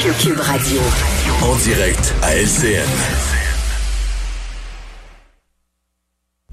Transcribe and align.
Cube 0.00 0.40
Radio. 0.40 0.80
En 1.42 1.56
direct 1.56 2.14
à 2.22 2.34
LCN. 2.34 2.88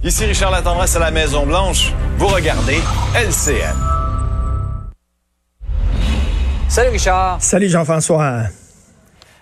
Ici 0.03 0.25
Richard 0.25 0.51
Latendresse 0.51 0.97
à 0.97 0.99
la 0.99 1.11
Maison 1.11 1.45
Blanche. 1.45 1.93
Vous 2.17 2.27
regardez 2.27 2.77
LCN. 3.15 3.73
Salut 6.67 6.89
Richard. 6.89 7.41
Salut 7.41 7.69
Jean-François. 7.69 8.43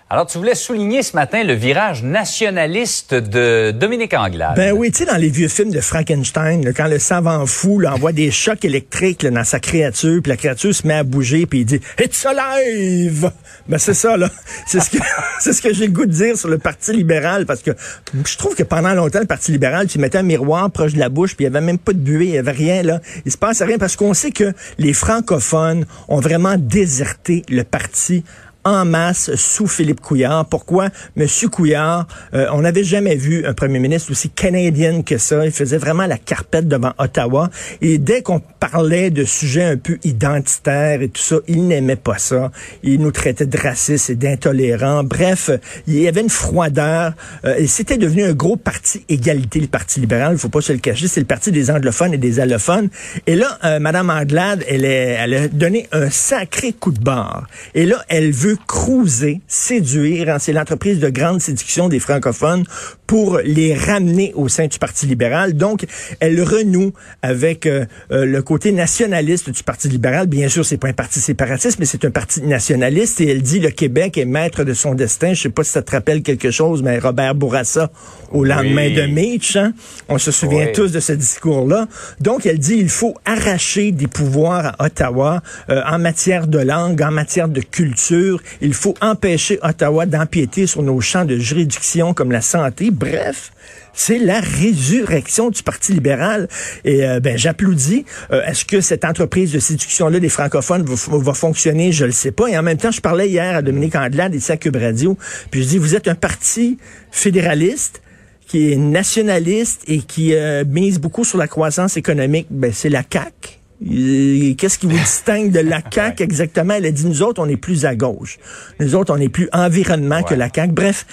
Alors, 0.08 0.28
tu 0.28 0.38
voulais 0.38 0.54
souligner 0.54 1.02
ce 1.02 1.16
matin 1.16 1.42
le 1.42 1.54
virage 1.54 2.04
nationaliste 2.04 3.12
de 3.12 3.72
Dominique 3.72 4.14
Anglade. 4.14 4.54
Ben 4.54 4.72
oui, 4.72 4.92
tu 4.92 4.98
sais, 4.98 5.04
dans 5.04 5.16
les 5.16 5.30
vieux 5.30 5.48
films 5.48 5.72
de 5.72 5.80
Frankenstein, 5.80 6.64
là, 6.64 6.72
quand 6.72 6.86
le 6.86 7.00
savant 7.00 7.44
fou 7.44 7.80
là, 7.80 7.92
envoie 7.92 8.12
des 8.12 8.30
chocs 8.30 8.64
électriques 8.64 9.24
là, 9.24 9.30
dans 9.30 9.42
sa 9.42 9.58
créature, 9.58 10.22
puis 10.22 10.30
la 10.30 10.36
créature 10.36 10.72
se 10.72 10.86
met 10.86 10.94
à 10.94 11.02
bouger, 11.02 11.46
puis 11.46 11.62
il 11.62 11.64
dit 11.64 11.80
«It's 11.98 12.24
alive!» 12.24 13.32
Ben 13.68 13.78
c'est 13.78 13.94
ça, 13.94 14.16
là. 14.16 14.30
C'est 14.68 14.78
ce 14.78 14.90
que 14.90 14.98
ce 15.40 15.60
que 15.60 15.74
j'ai 15.74 15.88
le 15.88 15.92
goût 15.92 16.06
de 16.06 16.12
dire 16.12 16.38
sur 16.38 16.50
le 16.50 16.58
Parti 16.58 16.92
libéral, 16.92 17.44
parce 17.44 17.62
que 17.62 17.72
je 18.14 18.36
trouve 18.36 18.54
que 18.54 18.62
pendant 18.62 18.94
longtemps, 18.94 19.18
le 19.18 19.26
Parti 19.26 19.50
libéral, 19.50 19.88
tu 19.88 19.98
mettais 19.98 20.18
un 20.18 20.22
miroir 20.22 20.70
proche 20.70 20.92
de 20.92 21.00
la 21.00 21.08
bouche, 21.08 21.34
puis 21.34 21.46
il 21.46 21.48
y 21.48 21.50
avait 21.50 21.66
même 21.66 21.78
pas 21.78 21.92
de 21.92 21.98
buée, 21.98 22.26
il 22.26 22.34
y 22.34 22.38
avait 22.38 22.52
rien, 22.52 22.84
là. 22.84 23.00
Il 23.24 23.32
se 23.32 23.38
passait 23.38 23.64
rien, 23.64 23.78
parce 23.78 23.96
qu'on 23.96 24.14
sait 24.14 24.30
que 24.30 24.52
les 24.78 24.92
francophones 24.92 25.84
ont 26.06 26.20
vraiment 26.20 26.54
déserté 26.56 27.42
le 27.48 27.64
parti 27.64 28.22
en 28.66 28.84
masse 28.84 29.34
sous 29.36 29.68
Philippe 29.68 30.00
Couillard. 30.00 30.44
Pourquoi? 30.46 30.88
Monsieur 31.14 31.48
Couillard, 31.48 32.08
euh, 32.34 32.48
on 32.52 32.62
n'avait 32.62 32.82
jamais 32.82 33.14
vu 33.14 33.46
un 33.46 33.54
premier 33.54 33.78
ministre 33.78 34.10
aussi 34.10 34.28
canadien 34.28 35.02
que 35.02 35.18
ça. 35.18 35.46
Il 35.46 35.52
faisait 35.52 35.78
vraiment 35.78 36.06
la 36.06 36.18
carpette 36.18 36.66
devant 36.66 36.92
Ottawa. 36.98 37.48
Et 37.80 37.98
dès 37.98 38.22
qu'on 38.22 38.40
parlait 38.40 39.10
de 39.10 39.24
sujets 39.24 39.62
un 39.62 39.76
peu 39.76 39.98
identitaires 40.02 41.00
et 41.00 41.08
tout 41.08 41.22
ça, 41.22 41.36
il 41.46 41.68
n'aimait 41.68 41.94
pas 41.94 42.18
ça. 42.18 42.50
Il 42.82 43.00
nous 43.00 43.12
traitait 43.12 43.46
de 43.46 43.56
racistes 43.56 44.10
et 44.10 44.16
d'intolérants. 44.16 45.04
Bref, 45.04 45.50
il 45.86 46.00
y 46.00 46.08
avait 46.08 46.22
une 46.22 46.28
froideur. 46.28 47.12
Euh, 47.44 47.54
et 47.56 47.68
c'était 47.68 47.98
devenu 47.98 48.24
un 48.24 48.32
gros 48.32 48.56
parti 48.56 49.04
égalité, 49.08 49.60
le 49.60 49.68
Parti 49.68 50.00
libéral. 50.00 50.32
Il 50.32 50.38
faut 50.38 50.48
pas 50.48 50.60
se 50.60 50.72
le 50.72 50.80
cacher. 50.80 51.06
C'est 51.06 51.20
le 51.20 51.26
parti 51.26 51.52
des 51.52 51.70
anglophones 51.70 52.14
et 52.14 52.18
des 52.18 52.40
allophones. 52.40 52.88
Et 53.28 53.36
là, 53.36 53.58
euh, 53.62 53.78
Madame 53.78 54.10
Anglade, 54.10 54.64
elle, 54.68 54.84
est, 54.84 55.16
elle 55.20 55.34
a 55.34 55.48
donné 55.48 55.86
un 55.92 56.10
sacré 56.10 56.72
coup 56.72 56.90
de 56.90 57.00
barre. 57.00 57.46
Et 57.74 57.86
là, 57.86 58.04
elle 58.08 58.32
veut 58.32 58.55
cruiser, 58.66 59.40
séduire, 59.46 60.28
hein, 60.28 60.38
c'est 60.38 60.52
l'entreprise 60.52 60.98
de 61.00 61.08
grande 61.08 61.40
séduction 61.40 61.88
des 61.88 62.00
francophones 62.00 62.64
pour 63.06 63.38
les 63.44 63.74
ramener 63.74 64.32
au 64.34 64.48
sein 64.48 64.66
du 64.66 64.78
Parti 64.78 65.06
libéral. 65.06 65.54
Donc, 65.54 65.86
elle 66.20 66.42
renoue 66.42 66.92
avec 67.22 67.66
euh, 67.66 67.84
euh, 68.10 68.24
le 68.26 68.42
côté 68.42 68.72
nationaliste 68.72 69.50
du 69.50 69.62
Parti 69.62 69.88
libéral. 69.88 70.26
Bien 70.26 70.48
sûr, 70.48 70.64
c'est 70.64 70.76
pas 70.76 70.88
un 70.88 70.92
parti 70.92 71.20
séparatiste, 71.20 71.78
mais 71.78 71.84
c'est 71.84 72.04
un 72.04 72.10
parti 72.10 72.42
nationaliste. 72.42 73.20
Et 73.20 73.30
elle 73.30 73.42
dit 73.42 73.60
le 73.60 73.70
Québec 73.70 74.18
est 74.18 74.24
maître 74.24 74.64
de 74.64 74.74
son 74.74 74.94
destin. 74.94 75.34
Je 75.34 75.42
sais 75.42 75.48
pas 75.50 75.62
si 75.62 75.70
ça 75.70 75.82
te 75.82 75.90
rappelle 75.92 76.22
quelque 76.22 76.50
chose, 76.50 76.82
mais 76.82 76.98
Robert 76.98 77.34
Bourassa, 77.34 77.90
au 78.32 78.44
lendemain 78.44 78.90
de 78.90 79.02
Mitch, 79.02 79.56
hein, 79.56 79.72
on 80.08 80.18
se 80.18 80.32
souvient 80.32 80.66
Oui. 80.66 80.72
tous 80.72 80.90
de 80.90 81.00
ce 81.00 81.12
discours-là. 81.12 81.86
Donc, 82.20 82.44
elle 82.46 82.58
dit 82.58 82.76
il 82.76 82.88
faut 82.88 83.14
arracher 83.24 83.92
des 83.92 84.08
pouvoirs 84.08 84.74
à 84.78 84.86
Ottawa 84.86 85.42
euh, 85.70 85.82
en 85.86 85.98
matière 85.98 86.46
de 86.48 86.58
langue, 86.58 87.00
en 87.02 87.12
matière 87.12 87.48
de 87.48 87.60
culture. 87.60 88.40
Il 88.60 88.74
faut 88.74 88.94
empêcher 89.00 89.58
Ottawa 89.62 90.06
d'empiéter 90.06 90.66
sur 90.66 90.82
nos 90.82 91.00
champs 91.00 91.24
de 91.24 91.36
juridiction 91.38 92.14
comme 92.14 92.32
la 92.32 92.40
santé. 92.40 92.90
Bref, 92.90 93.52
c'est 93.92 94.18
la 94.18 94.40
résurrection 94.40 95.50
du 95.50 95.62
Parti 95.62 95.92
libéral. 95.92 96.48
Et 96.84 97.04
euh, 97.04 97.18
ben, 97.18 97.36
j'applaudis. 97.36 98.04
Euh, 98.30 98.44
Est-ce 98.44 98.64
que 98.64 98.80
cette 98.80 99.04
entreprise 99.04 99.52
de 99.52 99.58
séduction-là 99.58 100.20
des 100.20 100.28
francophones 100.28 100.84
va, 100.84 101.34
fonctionner? 101.34 101.92
Je 101.92 102.04
le 102.04 102.12
sais 102.12 102.30
pas. 102.30 102.48
Et 102.48 102.56
en 102.58 102.62
même 102.62 102.78
temps, 102.78 102.90
je 102.90 103.00
parlais 103.00 103.28
hier 103.28 103.56
à 103.56 103.62
Dominique 103.62 103.96
Andelade 103.96 104.34
ici 104.34 104.52
à 104.52 104.56
Cube 104.56 104.76
Radio. 104.76 105.16
Puis 105.50 105.62
je 105.62 105.68
dis, 105.68 105.78
vous 105.78 105.94
êtes 105.94 106.08
un 106.08 106.14
parti 106.14 106.78
fédéraliste 107.10 108.02
qui 108.46 108.72
est 108.72 108.76
nationaliste 108.76 109.82
et 109.88 109.98
qui 109.98 110.34
euh, 110.34 110.64
mise 110.64 111.00
beaucoup 111.00 111.24
sur 111.24 111.38
la 111.38 111.48
croissance 111.48 111.96
économique. 111.96 112.46
Ben, 112.50 112.72
c'est 112.72 112.90
la 112.90 113.02
CAQ. 113.02 113.58
Euh, 113.82 114.54
Qu'est-ce 114.56 114.78
qui 114.78 114.86
vous 114.86 114.92
distingue 114.96 115.50
de 115.50 115.60
la 115.60 115.80
CAQ 115.92 116.22
exactement? 116.22 116.74
Elle 116.74 116.86
a 116.86 116.90
dit, 116.90 117.06
nous 117.06 117.22
autres, 117.22 117.42
on 117.42 117.48
est 117.48 117.56
plus 117.56 117.84
à 117.84 117.94
gauche. 117.94 118.38
Nous 118.80 118.94
autres, 118.94 119.14
on 119.14 119.20
est 119.20 119.28
plus 119.28 119.48
environnement 119.52 120.22
que 120.22 120.34
la 120.34 120.48
CAQ. 120.52 120.72
Bref, 120.72 121.06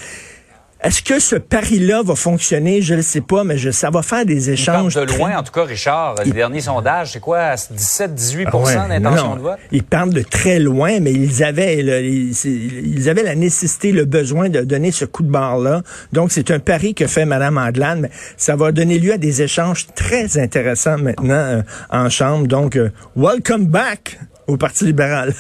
est-ce 0.84 1.02
que 1.02 1.20
ce 1.20 1.36
pari-là 1.38 2.02
va 2.04 2.16
fonctionner? 2.16 2.82
Je 2.82 2.94
ne 2.94 2.98
le 2.98 3.04
sais 3.04 3.22
pas, 3.22 3.44
mais 3.44 3.58
je, 3.58 3.72
ça 3.72 3.90
va 3.90 4.02
faire 4.02 4.26
des 4.26 4.50
Il 4.50 4.66
parle 4.66 4.80
échanges. 4.88 4.96
de 4.96 5.06
très- 5.06 5.18
loin, 5.18 5.38
en 5.38 5.44
tout 5.44 5.52
cas, 5.52 5.64
Richard. 5.64 6.16
Les 6.26 6.32
derniers 6.32 6.62
sondages, 6.62 7.12
c'est 7.14 7.20
quoi? 7.20 7.56
17-18 7.56 8.46
Ah 8.52 8.58
ouais, 8.58 9.00
d'intention 9.00 9.36
de 9.36 9.42
vote? 9.42 9.58
Ils 9.72 9.84
parlent 9.84 10.14
de 10.14 10.22
très 10.22 10.60
loin, 10.60 11.00
mais 11.00 11.14
ils 11.14 11.44
avaient, 11.44 11.82
le- 11.82 12.02
ils, 12.04 13.10
avaient 13.10 13.24
la 13.24 13.36
nécessité, 13.36 13.92
le 13.92 14.06
besoin 14.06 14.50
de 14.50 14.62
donner 14.62 14.92
ce 14.92 15.06
coup 15.06 15.24
de 15.24 15.30
barre-là. 15.32 15.82
Donc, 16.12 16.32
c'est 16.32 16.52
un 16.52 16.60
pari 16.60 16.94
que 16.94 17.08
fait 17.08 17.26
Mme 17.26 17.58
Anglade, 17.58 18.00
mais 18.02 18.10
ça 18.38 18.56
va 18.56 18.72
donner 18.72 19.00
lieu 19.00 19.14
à 19.14 19.18
des 19.18 19.42
échanges 19.42 19.88
très 19.96 20.38
intéressants 20.38 20.98
maintenant 20.98 21.34
euh, 21.34 21.62
en 21.90 22.10
Chambre. 22.10 22.48
Donc, 22.48 22.76
euh, 22.76 22.90
welcome 23.16 23.66
back 23.68 24.20
au 24.48 24.58
Parti 24.58 24.86
libéral. 24.86 25.34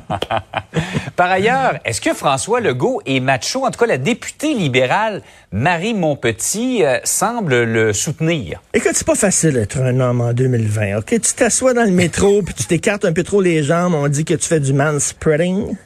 Par 1.16 1.30
ailleurs, 1.30 1.78
est-ce 1.84 2.00
que 2.00 2.14
François 2.14 2.60
Legault 2.60 3.00
est 3.06 3.20
macho? 3.20 3.66
En 3.66 3.70
tout 3.70 3.78
cas, 3.78 3.86
la 3.86 3.98
députée 3.98 4.54
libérale 4.54 5.22
Marie 5.52 5.94
Montpetit 5.94 6.84
euh, 6.84 6.98
semble 7.04 7.64
le 7.64 7.92
soutenir. 7.92 8.62
Écoute, 8.74 8.92
c'est 8.94 9.06
pas 9.06 9.14
facile 9.14 9.54
d'être 9.54 9.78
un 9.78 9.98
homme 10.00 10.20
en 10.20 10.32
2020, 10.32 10.98
OK? 10.98 11.20
Tu 11.20 11.34
t'assois 11.34 11.74
dans 11.74 11.84
le 11.84 11.90
métro, 11.90 12.42
puis 12.42 12.54
tu 12.54 12.64
t'écartes 12.64 13.04
un 13.04 13.12
peu 13.12 13.22
trop 13.22 13.40
les 13.40 13.62
jambes, 13.62 13.94
on 13.94 14.08
dit 14.08 14.24
que 14.24 14.34
tu 14.34 14.46
fais 14.46 14.60
du 14.60 14.72
manspreading. 14.72 15.76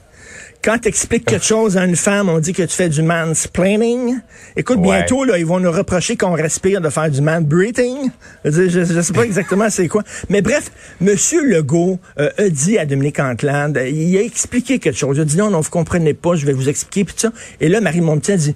Quand 0.65 0.79
tu 0.79 0.89
expliques 0.89 1.27
quelque 1.27 1.45
chose 1.45 1.77
à 1.77 1.85
une 1.85 1.95
femme, 1.95 2.31
on 2.31 2.39
dit 2.39 2.55
que 2.55 2.63
tu 2.63 2.75
fais 2.75 2.89
du 2.89 3.03
mansplaining. 3.03 4.17
Écoute, 4.57 4.79
Ouais. 4.79 4.97
bientôt, 4.97 5.25
là, 5.25 5.37
ils 5.37 5.45
vont 5.45 5.61
nous 5.61 5.71
reprocher 5.71 6.17
qu'on 6.17 6.33
respire 6.33 6.81
de 6.81 6.89
faire 6.89 7.11
du 7.11 7.21
man-breathing. 7.21 8.11
Je, 8.47 8.71
je 8.71 9.01
sais 9.03 9.13
pas 9.13 9.25
exactement 9.25 9.69
c'est 9.69 9.89
quoi. 9.89 10.03
Mais 10.31 10.41
bref, 10.41 10.71
Monsieur 11.03 11.45
Legault 11.47 11.99
euh, 12.19 12.31
a 12.39 12.49
dit 12.49 12.79
à 12.79 12.87
Dominique 12.87 13.21
euh, 13.21 13.89
il 13.91 14.17
a 14.17 14.23
expliqué 14.23 14.79
quelque 14.79 14.97
chose. 14.97 15.19
Il 15.19 15.21
a 15.21 15.25
dit 15.27 15.37
non, 15.37 15.51
non, 15.51 15.61
vous 15.61 15.69
comprenez 15.71 16.15
pas, 16.15 16.35
je 16.35 16.47
vais 16.47 16.55
vous 16.55 16.71
expliquer, 16.71 17.05
puis 17.05 17.15
tout 17.15 17.21
ça. 17.21 17.33
Et 17.61 17.69
là, 17.69 17.83
Marie 17.83 18.01
Monpetit 18.01 18.33
a 18.33 18.37
dit, 18.39 18.55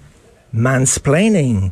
mansplaining. 0.55 1.71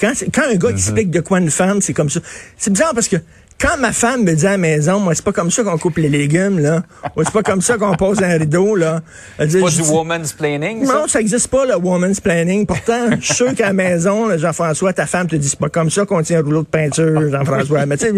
Quand, 0.00 0.12
quand 0.32 0.42
un 0.48 0.54
gars 0.54 0.70
explique 0.70 1.10
de 1.10 1.20
quoi 1.20 1.40
une 1.40 1.50
femme, 1.50 1.82
c'est 1.82 1.92
comme 1.92 2.08
ça. 2.08 2.20
C'est 2.56 2.70
bizarre 2.72 2.94
parce 2.94 3.08
que 3.08 3.16
quand 3.62 3.78
ma 3.78 3.92
femme 3.92 4.24
me 4.24 4.34
dit 4.34 4.44
à 4.44 4.52
la 4.52 4.58
maison, 4.58 4.98
moi, 4.98 5.14
c'est 5.14 5.24
pas 5.24 5.30
comme 5.32 5.52
ça 5.52 5.62
qu'on 5.62 5.78
coupe 5.78 5.98
les 5.98 6.08
légumes, 6.08 6.58
là. 6.58 6.82
Ou 7.16 7.22
c'est 7.22 7.32
pas 7.32 7.44
comme 7.44 7.62
ça 7.62 7.78
qu'on 7.78 7.94
pose 7.94 8.20
un 8.20 8.36
rideau, 8.36 8.74
là. 8.74 9.02
Elle 9.38 9.46
dit, 9.48 9.60
Pas 9.60 9.70
du 9.70 9.82
woman's 9.82 10.32
planning, 10.32 10.84
ça? 10.84 10.94
non, 10.94 11.06
ça 11.06 11.20
existe 11.20 11.46
pas, 11.46 11.64
le 11.64 11.76
woman's 11.76 12.18
planning. 12.18 12.66
Pourtant, 12.66 13.10
je 13.20 13.24
suis 13.24 13.34
sûr 13.34 13.54
qu'à 13.54 13.66
la 13.68 13.72
maison, 13.72 14.36
Jean-François, 14.36 14.92
ta 14.92 15.06
femme 15.06 15.28
te 15.28 15.36
dit, 15.36 15.48
c'est 15.48 15.58
pas 15.60 15.68
comme 15.68 15.90
ça 15.90 16.04
qu'on 16.04 16.22
tient 16.22 16.40
un 16.40 16.42
rouleau 16.42 16.62
de 16.62 16.66
peinture, 16.66 17.30
Jean-François. 17.30 17.86
Mais 17.86 17.96
tu 17.96 18.06
sais, 18.06 18.12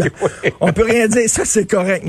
on 0.62 0.72
peut 0.72 0.84
rien 0.84 1.08
dire. 1.08 1.28
Ça, 1.28 1.42
c'est 1.44 1.68
correct. 1.70 2.06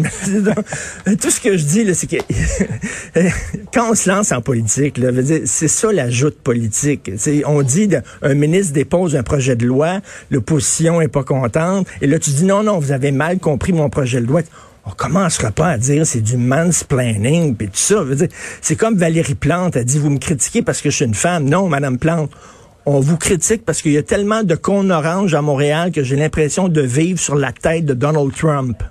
Tout 1.22 1.30
ce 1.30 1.42
que 1.42 1.58
je 1.58 1.64
dis, 1.66 1.84
là, 1.84 1.94
c'est 1.94 2.08
que 2.08 2.16
quand 3.74 3.92
on 3.92 3.96
se 3.96 4.10
lance 4.10 4.32
en 4.32 4.40
politique, 4.42 4.98
là, 4.98 5.10
c'est 5.46 5.68
ça 5.68 5.92
la 5.92 6.10
joute 6.10 6.38
politique. 6.40 7.12
On 7.46 7.62
dit, 7.64 7.90
de- 7.90 8.02
un 8.22 8.34
ministre 8.34 8.72
dépose 8.74 9.16
un 9.18 9.24
projet 9.24 9.58
de 9.58 9.66
loi, 9.66 10.00
l'opposition 10.32 11.02
est 11.02 11.10
pas 11.10 11.24
contente, 11.24 11.88
et 12.02 12.08
là, 12.08 12.18
tu 12.18 12.30
dis, 12.30 12.46
non, 12.46 12.64
non, 12.64 12.80
vous 12.80 12.94
avez 12.94 13.12
mal 13.12 13.25
compris 13.42 13.74
mon 13.74 13.90
projet 13.90 14.22
de 14.22 14.28
loi. 14.28 14.42
On 14.86 14.92
commencera 14.92 15.52
pas 15.52 15.70
à 15.70 15.78
dire 15.78 16.06
c'est 16.06 16.22
du 16.22 16.38
mansplaining 16.38 17.56
puis 17.56 17.68
tout 17.68 17.74
ça. 17.76 18.04
C'est 18.62 18.76
comme 18.76 18.96
Valérie 18.96 19.36
Plante 19.36 19.76
a 19.76 19.84
dit 19.84 19.98
vous 19.98 20.12
me 20.12 20.20
critiquez 20.20 20.62
parce 20.62 20.82
que 20.82 20.90
je 20.90 20.98
suis 20.98 21.06
une 21.06 21.16
femme. 21.16 21.46
Non, 21.46 21.68
Madame 21.68 21.98
Plante, 21.98 22.32
on 22.86 23.00
vous 23.00 23.18
critique 23.18 23.66
parce 23.66 23.82
qu'il 23.82 23.94
y 23.94 23.98
a 23.98 24.04
tellement 24.04 24.44
de 24.44 24.56
cônes 24.56 24.92
oranges 24.92 25.34
à 25.34 25.42
Montréal 25.42 25.92
que 25.92 26.04
j'ai 26.04 26.16
l'impression 26.16 26.68
de 26.68 26.82
vivre 26.82 27.20
sur 27.20 27.36
la 27.36 27.52
tête 27.52 27.86
de 27.86 27.96
Donald 27.96 28.32
Trump. 28.36 28.84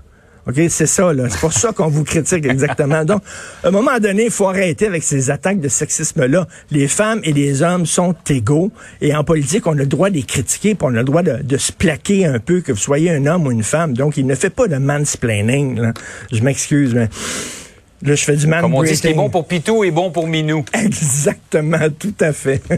OK, 0.47 0.61
c'est 0.69 0.87
ça, 0.87 1.13
là. 1.13 1.25
C'est 1.31 1.41
pour 1.41 1.53
ça 1.53 1.73
qu'on 1.73 1.89
vous 1.89 2.05
critique 2.05 2.45
exactement. 2.45 3.05
Donc, 3.05 3.23
à 3.63 3.69
un 3.69 3.71
moment 3.71 3.99
donné, 3.99 4.27
il 4.27 4.31
faut 4.31 4.49
arrêter 4.49 4.87
avec 4.87 5.03
ces 5.03 5.31
attaques 5.31 5.61
de 5.61 5.69
sexisme-là. 5.69 6.47
Les 6.71 6.87
femmes 6.87 7.21
et 7.25 7.33
les 7.33 7.63
hommes 7.63 7.87
sont 7.87 8.15
égaux. 8.29 8.71
Et 9.01 9.15
en 9.15 9.25
politique, 9.25 9.67
on 9.67 9.73
a 9.73 9.77
le 9.77 9.87
droit 9.87 10.11
de 10.11 10.15
les 10.15 10.23
critiquer, 10.23 10.75
puis 10.75 10.87
on 10.89 10.95
a 10.95 10.99
le 10.99 11.05
droit 11.05 11.23
de, 11.23 11.43
de 11.43 11.57
se 11.57 11.73
plaquer 11.73 12.27
un 12.27 12.39
peu, 12.39 12.61
que 12.61 12.73
vous 12.73 12.79
soyez 12.79 13.11
un 13.11 13.25
homme 13.27 13.47
ou 13.47 13.51
une 13.53 13.63
femme. 13.63 13.95
Donc, 13.95 14.17
il 14.17 14.27
ne 14.27 14.35
fait 14.35 14.51
pas 14.51 14.69
de 14.69 14.77
mansplaining, 14.77 15.81
là. 15.81 15.93
Je 16.31 16.43
m'excuse, 16.43 16.95
mais 16.95 17.09
Là, 18.05 18.15
je 18.15 18.25
fais 18.25 18.37
du 18.37 18.47
man 18.47 18.61
Comme 18.61 18.75
on 18.75 18.83
dit, 18.83 18.95
ce 18.95 19.01
qui 19.01 19.09
est 19.09 19.15
bon 19.15 19.31
pour 19.31 19.47
Pitou 19.47 19.83
est 19.83 19.91
bon 19.91 20.11
pour 20.11 20.27
Minou. 20.27 20.63
Exactement, 20.75 21.89
tout 21.99 22.15
à 22.21 22.33
fait. 22.33 22.63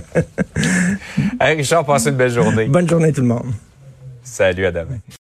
Hey, 1.40 1.56
Richard, 1.56 1.84
passe 1.84 2.06
une 2.06 2.14
belle 2.14 2.30
journée. 2.30 2.66
Bonne 2.66 2.88
journée 2.88 3.12
tout 3.12 3.20
le 3.20 3.26
monde. 3.26 3.52
Salut, 4.22 4.66
à 4.66 4.72
demain. 4.72 4.98